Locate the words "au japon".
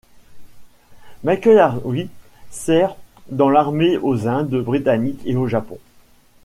5.35-5.77